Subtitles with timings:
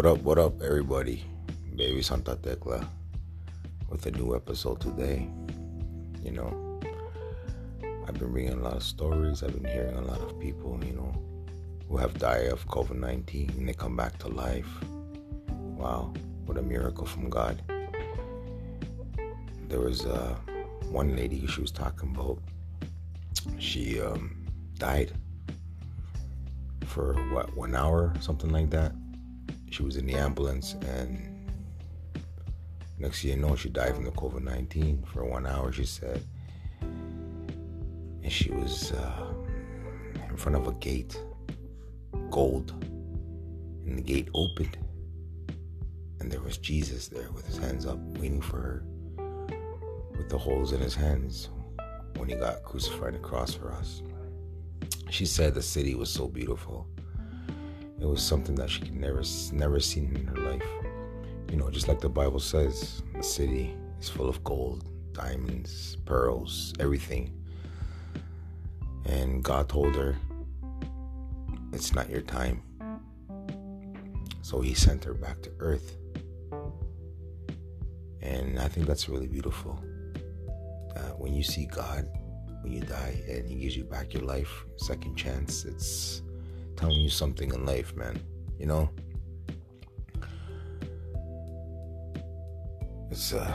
[0.00, 1.26] What up, what up, everybody?
[1.76, 2.88] Baby Santa Tecla
[3.90, 5.28] with a new episode today.
[6.24, 6.80] You know,
[8.08, 10.94] I've been reading a lot of stories, I've been hearing a lot of people, you
[10.94, 11.12] know,
[11.86, 14.70] who have died of COVID 19 and they come back to life.
[15.76, 16.14] Wow,
[16.46, 17.60] what a miracle from God.
[19.68, 20.34] There was uh,
[20.88, 22.38] one lady who she was talking about,
[23.58, 24.46] she um,
[24.78, 25.12] died
[26.86, 28.94] for what, one hour, something like that
[29.70, 31.50] she was in the ambulance and
[32.98, 36.22] next thing you know she died from the covid-19 for one hour she said.
[38.22, 39.32] And she was uh,
[40.28, 41.18] in front of a gate
[42.30, 42.72] gold.
[43.86, 44.76] And the gate opened.
[46.20, 48.84] And there was jesus there with his hands up waiting for her
[50.16, 51.48] with the holes in his hands
[52.16, 54.02] when he got crucified on the cross for us.
[55.08, 56.86] She said the city was so beautiful
[58.00, 60.62] it was something that she could never never seen in her life.
[61.50, 66.72] You know, just like the Bible says, the city is full of gold, diamonds, pearls,
[66.80, 67.34] everything.
[69.04, 70.16] And God told her,
[71.72, 72.62] it's not your time.
[74.42, 75.96] So he sent her back to earth.
[78.22, 79.82] And I think that's really beautiful.
[80.96, 82.08] Uh, when you see God,
[82.62, 86.22] when you die, and he gives you back your life, second chance, it's
[86.80, 88.18] telling you something in life, man.
[88.58, 88.90] You know?
[93.10, 93.54] It's uh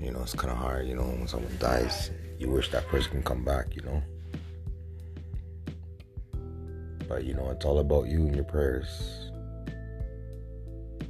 [0.00, 3.22] you know, it's kinda hard, you know, when someone dies, you wish that person can
[3.22, 4.02] come back, you know.
[7.08, 8.88] But you know, it's all about you and your prayers.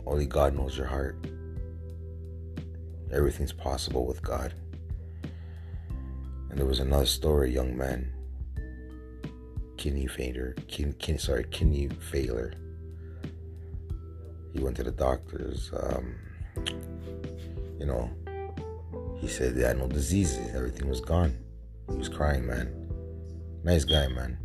[0.05, 1.25] Only God knows your heart.
[3.13, 4.55] Everything's possible with God.
[6.51, 8.13] And there was another story, young man
[9.83, 10.55] kidney failure.
[10.69, 12.53] Kin, kin, sorry, kidney failure.
[14.53, 15.73] He went to the doctors.
[15.77, 16.15] Um,
[17.81, 18.09] you know,
[19.19, 20.55] he said he had no diseases.
[20.55, 21.37] Everything was gone.
[21.91, 22.73] He was crying, man.
[23.65, 24.39] Nice guy, man.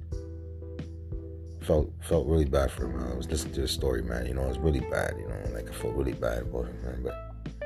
[1.62, 3.12] Felt felt really bad for him.
[3.12, 4.26] I was listening to his story, man.
[4.26, 5.18] You know, it was really bad.
[5.20, 7.04] You know, like I felt really bad about him, man.
[7.04, 7.62] But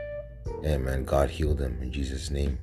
[0.61, 2.59] yeah, man, God healed him in Jesus' name.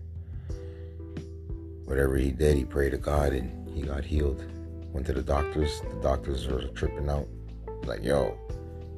[1.87, 4.45] Whatever he did, he prayed to God and he got healed.
[4.93, 5.81] Went to the doctors.
[5.81, 7.29] The doctors were tripping out.
[7.85, 8.37] Like, yo,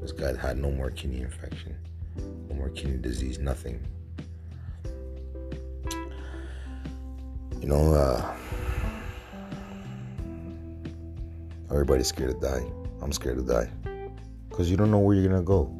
[0.00, 1.76] this guy had no more kidney infection,
[2.48, 3.86] no more kidney disease, nothing.
[7.60, 8.34] You know, uh,
[11.70, 12.64] everybody's scared to die.
[13.02, 13.70] I'm scared to die.
[14.48, 15.70] Because you don't know where you're going to go.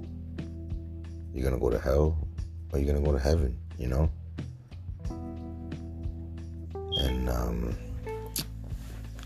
[1.33, 2.19] You're going to go to hell
[2.73, 4.11] or you're going to go to heaven, you know?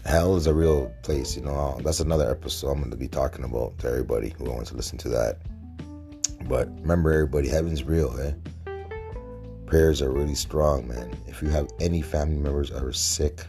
[0.04, 1.36] Hell is a real place.
[1.36, 4.70] You know, that's another episode I'm going to be talking about to everybody who wants
[4.70, 5.38] to listen to that.
[6.46, 8.32] But remember, everybody, heaven's real, eh?
[9.66, 11.16] Prayers are really strong, man.
[11.26, 13.46] If you have any family members that are sick,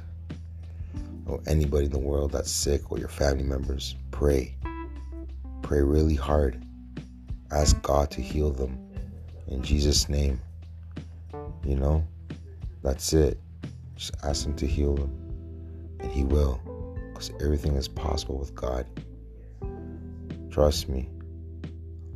[1.25, 4.55] or anybody in the world that's sick, or your family members, pray.
[5.61, 6.63] Pray really hard.
[7.51, 8.77] Ask God to heal them
[9.47, 10.39] in Jesus' name.
[11.65, 12.07] You know,
[12.81, 13.39] that's it.
[13.95, 15.24] Just ask Him to heal them
[16.05, 16.61] and He will,
[17.09, 18.85] because everything is possible with God.
[20.51, 21.09] Trust me.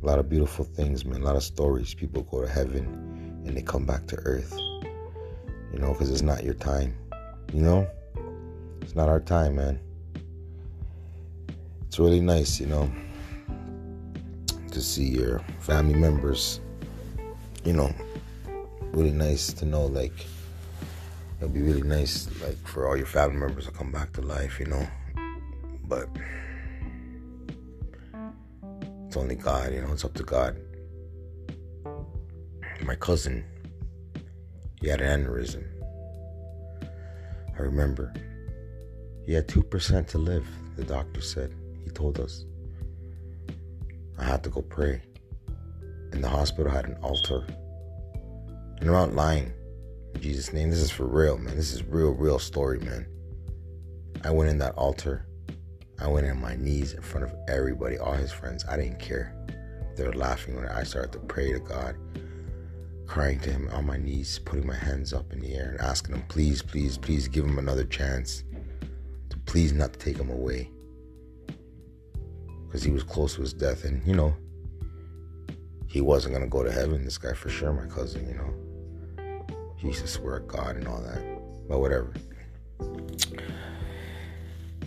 [0.02, 1.20] A lot of beautiful things, man.
[1.20, 1.92] A lot of stories.
[1.92, 4.56] People go to heaven and they come back to earth.
[5.72, 6.96] You know, because it's not your time.
[7.52, 7.88] You know?
[8.80, 9.78] It's not our time, man.
[11.86, 12.90] It's really nice, you know,
[14.70, 16.60] to see your family members.
[17.64, 17.92] You know,
[18.92, 20.24] really nice to know, like,
[21.40, 24.60] it'll be really nice, like for all your family members to come back to life,
[24.60, 24.86] you know.
[25.84, 26.08] But
[29.06, 29.92] it's only God, you know.
[29.92, 30.56] It's up to God.
[32.84, 33.44] My cousin,
[34.80, 35.64] he had an aneurysm.
[37.58, 38.12] I remember.
[39.24, 40.46] He had two percent to live.
[40.76, 41.54] The doctor said.
[41.84, 42.44] He told us.
[44.18, 45.00] I had to go pray.
[46.12, 47.46] And the hospital had an altar.
[48.80, 49.52] And I'm not lying.
[50.14, 51.56] In Jesus' name, this is for real, man.
[51.56, 53.06] This is real, real story, man.
[54.24, 55.26] I went in that altar.
[55.98, 58.64] I went on my knees in front of everybody, all his friends.
[58.68, 59.34] I didn't care.
[59.96, 61.96] They were laughing when I started to pray to God,
[63.06, 66.14] crying to him on my knees, putting my hands up in the air and asking
[66.14, 68.44] him, please, please, please give him another chance.
[69.30, 70.70] To please not take him away.
[72.66, 73.84] Because he was close to his death.
[73.84, 74.34] And, you know,
[75.86, 78.54] he wasn't going to go to heaven, this guy for sure, my cousin, you know.
[79.80, 81.22] To swear God and all that.
[81.66, 82.12] But whatever.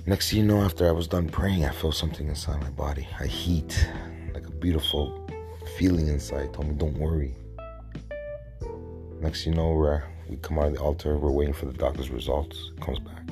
[0.05, 3.07] Next thing you know, after I was done praying, I felt something inside my body.
[3.19, 3.89] A heat,
[4.35, 5.27] like a beautiful
[5.77, 6.53] feeling inside.
[6.53, 7.35] Told me, don't worry.
[9.19, 11.17] Next you know, we're, we come out of the altar.
[11.17, 12.71] We're waiting for the doctor's results.
[12.79, 13.27] Comes back.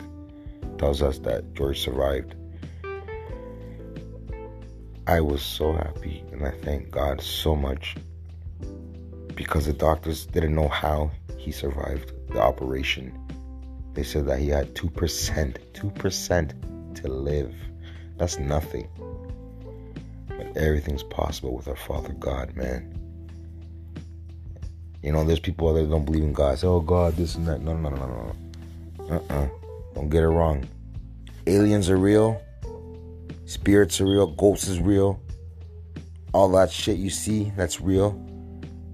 [0.79, 2.33] Tells us that George survived.
[5.05, 7.97] I was so happy and I thank God so much
[9.41, 13.11] because the doctors didn't know how he survived the operation.
[13.93, 17.55] They said that he had 2%, 2% to live.
[18.17, 18.87] That's nothing.
[20.27, 22.95] But everything's possible with our Father God, man.
[25.01, 26.59] You know, there's people out there that don't believe in God.
[26.59, 27.61] Say, oh, God, this and that.
[27.61, 28.35] No, no, no, no, no.
[29.05, 29.15] No.
[29.15, 29.47] Uh-uh.
[29.95, 30.67] Don't get it wrong.
[31.47, 32.39] Aliens are real.
[33.45, 34.27] Spirits are real.
[34.27, 35.19] Ghosts is real.
[36.31, 38.23] All that shit you see, that's real.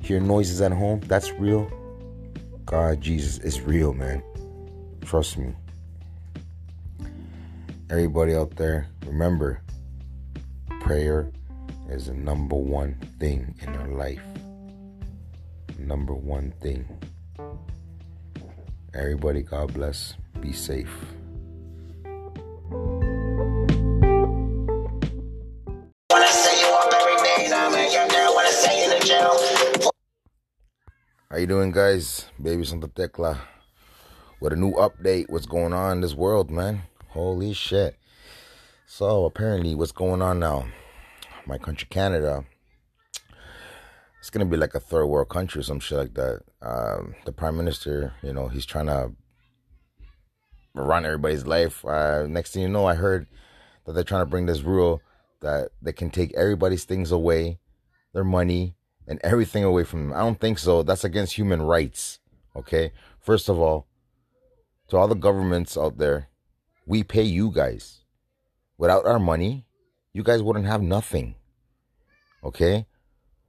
[0.07, 1.69] Hear noises at home, that's real.
[2.65, 4.24] God, Jesus is real, man.
[5.01, 5.54] Trust me.
[7.89, 9.62] Everybody out there, remember,
[10.80, 11.30] prayer
[11.89, 14.24] is the number one thing in our life.
[15.77, 16.88] Number one thing.
[18.94, 20.13] Everybody, God bless.
[20.39, 21.16] Be safe.
[31.47, 32.25] You doing, guys?
[32.41, 33.39] Baby Santa Tecla
[34.41, 35.29] with a new update.
[35.29, 36.81] What's going on in this world, man?
[37.11, 37.95] Holy shit!
[38.85, 40.67] So apparently, what's going on now?
[41.45, 42.44] My country, Canada.
[44.19, 46.41] It's gonna be like a third world country or some shit like that.
[46.61, 49.13] Um, the prime minister, you know, he's trying to
[50.73, 51.85] run everybody's life.
[51.85, 53.25] Uh, next thing you know, I heard
[53.85, 55.01] that they're trying to bring this rule
[55.39, 57.59] that they can take everybody's things away,
[58.13, 58.75] their money,
[59.07, 60.18] and everything away from them.
[60.18, 60.83] I don't think so.
[60.83, 62.19] That's against human rights.
[62.56, 62.92] Okay?
[63.19, 63.88] First of all,
[64.89, 66.30] to all the governments out there,
[66.86, 68.00] we pay you guys.
[68.77, 69.65] Without our money,
[70.13, 71.36] you guys wouldn't have nothing.
[72.44, 72.86] Okay?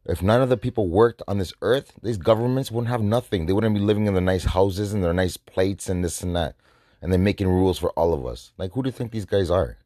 [0.04, 3.44] If none of the people worked on this earth, these governments wouldn't have nothing.
[3.44, 6.34] They wouldn't be living in their nice houses and their nice plates and this and
[6.34, 6.56] that.
[7.02, 8.52] And they're making rules for all of us.
[8.56, 9.76] Like, who do you think these guys are?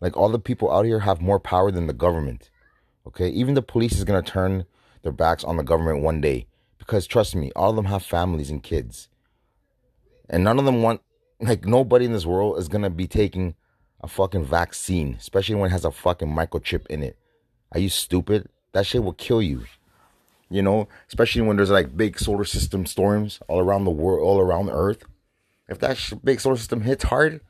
[0.00, 2.50] Like, all the people out here have more power than the government.
[3.06, 4.66] Okay, even the police is gonna turn
[5.02, 6.46] their backs on the government one day
[6.78, 9.08] because trust me, all of them have families and kids,
[10.28, 11.00] and none of them want
[11.40, 13.54] like nobody in this world is gonna be taking
[14.00, 17.16] a fucking vaccine, especially when it has a fucking microchip in it.
[17.72, 18.48] Are you stupid?
[18.72, 19.64] That shit will kill you.
[20.50, 24.40] You know, especially when there's like big solar system storms all around the world, all
[24.40, 25.04] around the earth.
[25.68, 27.42] If that big solar system hits hard,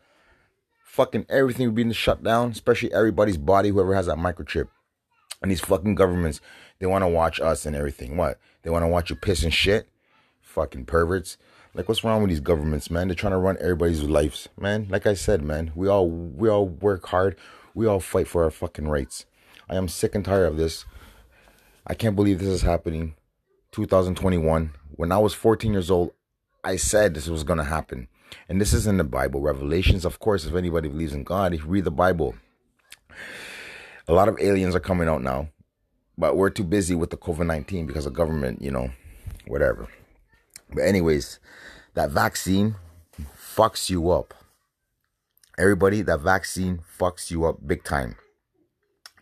[0.82, 4.68] fucking everything will be shut down, especially everybody's body, whoever has that microchip.
[5.40, 6.40] And these fucking governments,
[6.78, 8.16] they want to watch us and everything.
[8.16, 8.38] What?
[8.62, 9.88] They want to watch you piss and shit?
[10.40, 11.36] Fucking perverts.
[11.74, 13.08] Like what's wrong with these governments, man?
[13.08, 14.88] They're trying to run everybody's lives, man.
[14.90, 17.36] Like I said, man, we all we all work hard.
[17.74, 19.26] We all fight for our fucking rights.
[19.70, 20.84] I am sick and tired of this.
[21.86, 23.14] I can't believe this is happening.
[23.72, 24.72] 2021.
[24.96, 26.12] When I was 14 years old,
[26.64, 28.08] I said this was to happen.
[28.48, 30.04] And this is in the Bible, Revelations.
[30.04, 32.34] Of course, if anybody believes in God, if you read the Bible,
[34.08, 35.48] a lot of aliens are coming out now,
[36.16, 38.90] but we're too busy with the COVID 19 because of government, you know,
[39.46, 39.86] whatever.
[40.74, 41.38] But, anyways,
[41.94, 42.76] that vaccine
[43.36, 44.34] fucks you up.
[45.58, 48.16] Everybody, that vaccine fucks you up big time.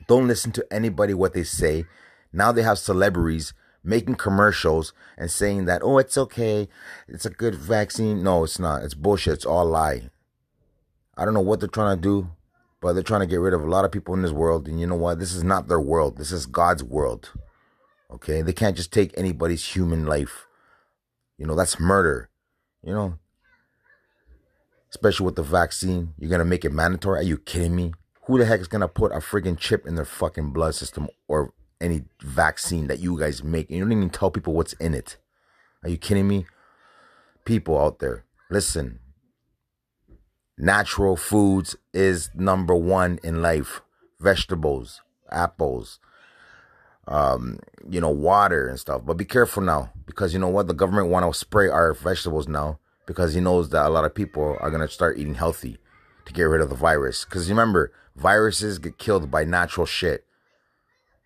[0.07, 1.85] Don't listen to anybody what they say.
[2.33, 6.69] Now they have celebrities making commercials and saying that, oh, it's okay.
[7.09, 8.23] It's a good vaccine.
[8.23, 8.83] No, it's not.
[8.83, 9.35] It's bullshit.
[9.35, 10.11] It's all lie.
[11.17, 12.31] I don't know what they're trying to do
[12.81, 14.69] but they're trying to get rid of a lot of people in this world.
[14.69, 15.19] And you know what?
[15.19, 16.19] This is not their world.
[16.19, 17.33] This is God's world.
[18.11, 18.43] Okay?
[18.43, 20.47] They can't just take anybody's human life.
[21.39, 22.31] You know, that's murder.
[22.83, 23.19] You know?
[24.91, 26.15] Especially with the vaccine.
[26.19, 27.21] You're going to make it mandatory?
[27.21, 27.93] Are you kidding me?
[28.27, 31.09] Who the heck is going to put a friggin' chip in their fucking blood system
[31.29, 33.69] or any vaccine that you guys make?
[33.69, 35.17] And you don't even tell people what's in it.
[35.83, 36.47] Are you kidding me?
[37.45, 38.99] People out there, listen,
[40.59, 43.83] natural foods is number one in life.
[44.21, 45.99] Vegetables, apples,
[47.07, 49.03] um, you know, water and stuff.
[49.05, 50.67] But be careful now because you know what?
[50.67, 54.15] The government want to spray our vegetables now because he knows that a lot of
[54.15, 55.79] people are gonna start eating healthy
[56.25, 57.25] to get rid of the virus.
[57.25, 60.25] Because remember, viruses get killed by natural shit.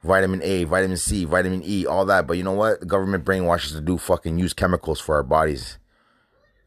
[0.02, 2.26] Vitamin A, vitamin C, vitamin E, all that.
[2.26, 2.80] But you know what?
[2.80, 5.78] The government brainwashes to do fucking use chemicals for our bodies.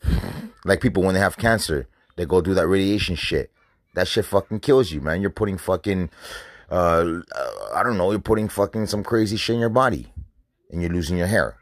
[0.65, 3.51] like people when they have cancer, they go do that radiation shit.
[3.95, 5.21] That shit fucking kills you, man.
[5.21, 6.09] You're putting fucking,
[6.69, 7.19] uh,
[7.75, 10.11] I don't know, you're putting fucking some crazy shit in your body
[10.71, 11.57] and you're losing your hair.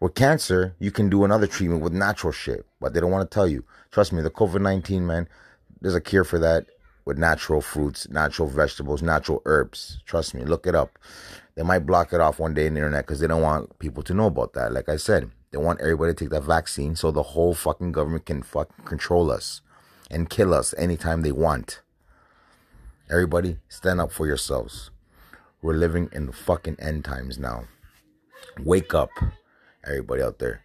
[0.00, 3.34] With cancer, you can do another treatment with natural shit, but they don't want to
[3.34, 3.64] tell you.
[3.90, 5.28] Trust me, the COVID 19, man,
[5.80, 6.66] there's a cure for that
[7.04, 9.98] with natural fruits, natural vegetables, natural herbs.
[10.04, 10.98] Trust me, look it up.
[11.54, 14.02] They might block it off one day in the internet because they don't want people
[14.04, 14.72] to know about that.
[14.72, 18.26] Like I said, they want everybody to take that vaccine so the whole fucking government
[18.26, 19.62] can fucking control us
[20.10, 21.80] and kill us anytime they want.
[23.10, 24.90] Everybody, stand up for yourselves.
[25.62, 27.64] We're living in the fucking end times now.
[28.60, 29.10] Wake up,
[29.84, 30.62] everybody out there.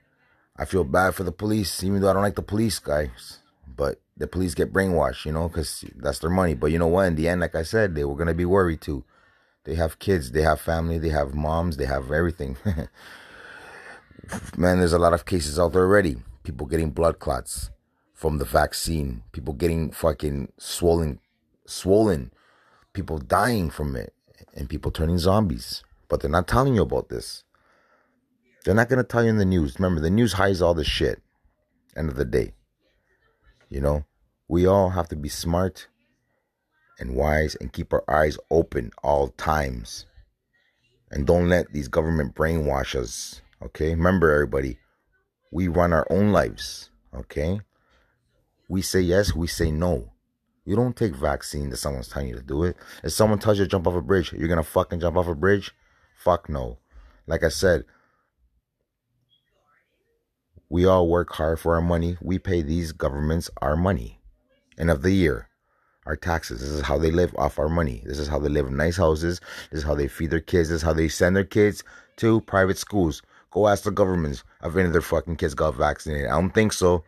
[0.57, 3.39] I feel bad for the police, even though I don't like the police guys.
[3.75, 6.53] But the police get brainwashed, you know, because that's their money.
[6.53, 7.07] But you know what?
[7.07, 9.03] In the end, like I said, they were going to be worried too.
[9.63, 12.57] They have kids, they have family, they have moms, they have everything.
[14.57, 16.17] Man, there's a lot of cases out there already.
[16.43, 17.71] People getting blood clots
[18.13, 21.19] from the vaccine, people getting fucking swollen,
[21.65, 22.31] swollen,
[22.93, 24.13] people dying from it,
[24.55, 25.83] and people turning zombies.
[26.07, 27.43] But they're not telling you about this.
[28.63, 29.75] They're not to tell you in the news.
[29.77, 31.21] Remember, the news hides all the shit.
[31.97, 32.53] End of the day.
[33.69, 34.05] You know,
[34.47, 35.87] we all have to be smart
[36.99, 40.05] and wise and keep our eyes open all times.
[41.11, 43.41] And don't let these government brainwash us.
[43.65, 43.91] Okay?
[43.91, 44.79] Remember, everybody,
[45.51, 46.89] we run our own lives.
[47.15, 47.61] Okay?
[48.67, 50.13] We say yes, we say no.
[50.65, 52.77] You don't take vaccine that someone's telling you to do it.
[53.03, 55.35] If someone tells you to jump off a bridge, you're gonna fucking jump off a
[55.35, 55.71] bridge?
[56.17, 56.79] Fuck no.
[57.27, 57.83] Like I said,
[60.69, 62.17] we all work hard for our money.
[62.21, 64.21] We pay these governments our money.
[64.77, 65.49] End of the year.
[66.05, 66.61] Our taxes.
[66.61, 68.01] This is how they live off our money.
[68.05, 69.39] This is how they live in nice houses.
[69.69, 70.69] This is how they feed their kids.
[70.69, 71.83] This is how they send their kids
[72.17, 73.21] to private schools.
[73.53, 76.27] Go ask the governments if any of their fucking kids got vaccinated.
[76.27, 77.03] I don't think so.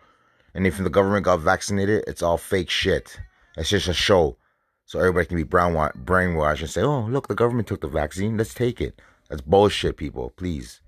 [0.53, 3.19] And if the government got vaccinated, it's all fake shit.
[3.57, 4.37] It's just a show.
[4.85, 8.37] So everybody can be brainwashed and say, oh, look, the government took the vaccine.
[8.37, 9.01] Let's take it.
[9.27, 10.33] That's bullshit, people.
[10.37, 10.81] Please.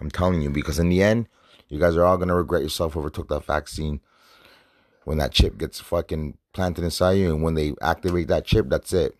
[0.00, 1.28] I'm telling you, because in the end,
[1.68, 4.00] you guys are all gonna regret yourself whoever took that vaccine.
[5.04, 8.92] When that chip gets fucking planted inside you, and when they activate that chip, that's
[8.92, 9.14] it.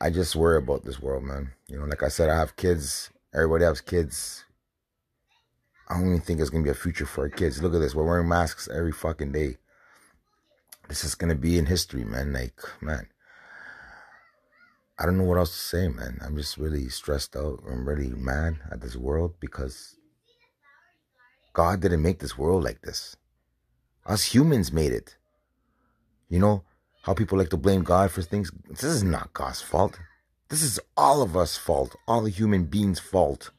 [0.00, 1.52] I just worry about this world, man.
[1.68, 3.10] You know, like I said, I have kids.
[3.34, 4.44] Everybody has kids.
[5.88, 7.62] I don't even think it's gonna be a future for our kids.
[7.62, 7.94] Look at this.
[7.94, 9.58] We're wearing masks every fucking day.
[10.88, 12.32] This is gonna be in history, man.
[12.32, 13.08] Like, man.
[14.98, 16.18] I don't know what else to say, man.
[16.22, 17.62] I'm just really stressed out.
[17.68, 19.96] I'm really mad at this world because
[21.52, 23.16] God didn't make this world like this.
[24.06, 25.16] Us humans made it.
[26.28, 26.64] You know
[27.06, 28.50] how people like to blame God for things?
[28.68, 29.96] This is not God's fault.
[30.48, 31.94] This is all of us' fault.
[32.08, 33.52] All the human beings' fault.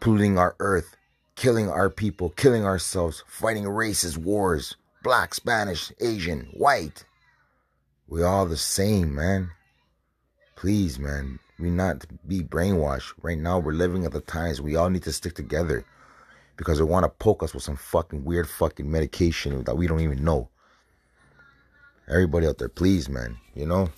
[0.00, 0.96] Polluting our earth,
[1.36, 4.74] killing our people, killing ourselves, fighting races, wars,
[5.04, 7.04] black, Spanish, Asian, white.
[8.08, 9.52] We all the same, man.
[10.56, 13.12] Please, man, we not be brainwashed.
[13.22, 15.84] Right now, we're living at the times we all need to stick together
[16.56, 20.00] because they want to poke us with some fucking weird fucking medication that we don't
[20.00, 20.48] even know.
[22.10, 23.88] Everybody out there, please, man, you know.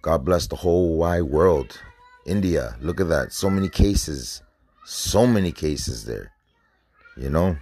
[0.00, 1.78] God bless the whole wide world.
[2.24, 3.32] India, look at that.
[3.32, 4.42] So many cases.
[4.86, 6.32] So many cases there.
[7.16, 7.58] You know?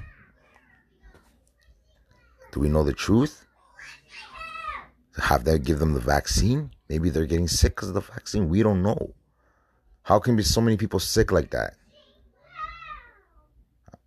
[2.52, 3.44] Do we know the truth?
[5.18, 6.70] Have they give them the vaccine?
[6.88, 8.48] Maybe they're getting sick because of the vaccine.
[8.48, 9.12] We don't know.
[10.02, 11.74] How can be so many people sick like that?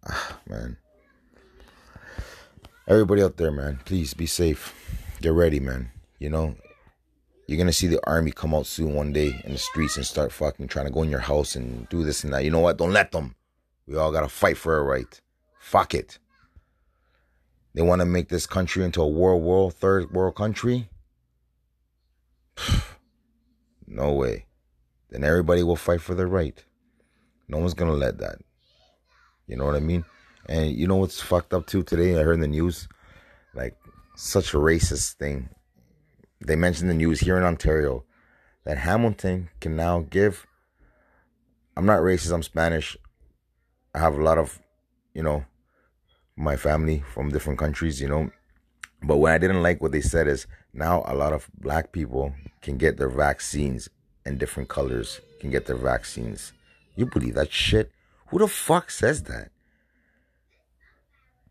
[0.07, 0.77] Ah, man.
[2.89, 4.73] Everybody out there, man, please be safe.
[5.21, 5.91] Get ready, man.
[6.17, 6.55] You know,
[7.45, 10.31] you're gonna see the army come out soon one day in the streets and start
[10.31, 12.43] fucking trying to go in your house and do this and that.
[12.43, 12.79] You know what?
[12.79, 13.35] Don't let them.
[13.85, 15.21] We all gotta fight for our right.
[15.59, 16.17] Fuck it.
[17.75, 20.89] They want to make this country into a world, world, third world country.
[23.85, 24.47] no way.
[25.11, 26.65] Then everybody will fight for their right.
[27.47, 28.39] No one's gonna let that.
[29.45, 30.05] You know what I mean?
[30.47, 32.19] And you know what's fucked up too today?
[32.19, 32.87] I heard in the news,
[33.53, 33.77] like
[34.15, 35.49] such a racist thing.
[36.41, 38.05] They mentioned the news here in Ontario
[38.65, 40.45] that Hamilton can now give.
[41.75, 42.33] I'm not racist.
[42.33, 42.97] I'm Spanish.
[43.93, 44.59] I have a lot of,
[45.13, 45.45] you know,
[46.35, 48.01] my family from different countries.
[48.01, 48.31] You know,
[49.03, 52.33] but what I didn't like what they said is now a lot of black people
[52.61, 53.89] can get their vaccines
[54.25, 56.53] and different colors can get their vaccines.
[56.95, 57.91] You believe that shit?
[58.27, 59.51] Who the fuck says that?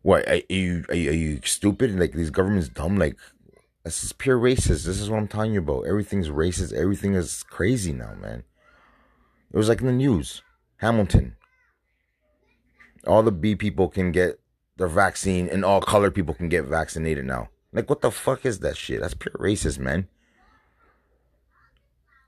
[0.08, 2.00] What are you are you, are you stupid?
[2.00, 2.96] Like these governments dumb?
[2.96, 3.18] Like
[3.84, 4.86] this is pure racist.
[4.86, 5.86] This is what I'm telling you about.
[5.86, 6.72] Everything's racist.
[6.72, 8.44] Everything is crazy now, man.
[9.52, 10.40] It was like in the news.
[10.78, 11.36] Hamilton.
[13.06, 14.40] All the B people can get
[14.78, 17.50] their vaccine and all colored people can get vaccinated now.
[17.70, 19.02] Like, what the fuck is that shit?
[19.02, 20.08] That's pure racist, man.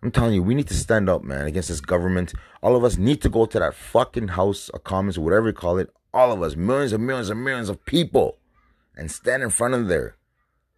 [0.03, 2.33] I'm telling you, we need to stand up, man, against this government.
[2.63, 5.53] All of us need to go to that fucking House of Commons, or whatever you
[5.53, 5.91] call it.
[6.15, 8.39] All of us, millions and millions and millions of people,
[8.97, 10.17] and stand in front of there.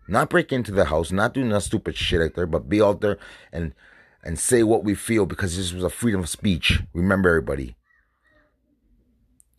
[0.09, 3.01] Not break into the house, not do that stupid shit out there, but be out
[3.01, 3.19] there
[3.53, 3.73] and
[4.25, 6.81] and say what we feel because this was a freedom of speech.
[6.93, 7.77] Remember everybody.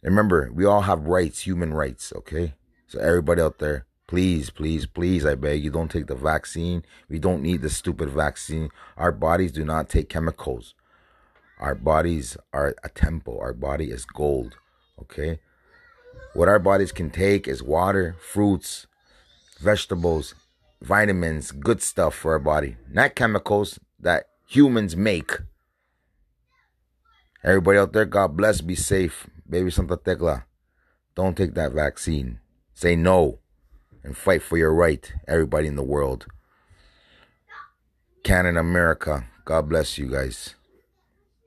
[0.02, 2.54] Remember, we all have rights, human rights, okay?
[2.88, 6.84] So everybody out there, please, please, please, I beg you, don't take the vaccine.
[7.10, 8.70] We don't need the stupid vaccine.
[8.98, 10.76] Our bodies do not take chemicals.
[11.60, 13.40] Our bodies are a temple.
[13.40, 14.58] Our body is gold,
[15.02, 15.40] okay?
[16.34, 18.88] What our bodies can take is water, fruits,
[19.60, 20.36] vegetables,
[20.82, 25.32] vitamins, good stuff for our body, not chemicals that humans make.
[27.44, 29.28] Everybody out there, God bless, be safe.
[29.50, 30.46] Baby Santa Tecla,
[31.16, 32.40] don't take that vaccine.
[32.74, 33.40] Say no
[34.04, 36.28] and fight for your right, everybody in the world.
[38.24, 40.56] Canada, America, God bless you guys.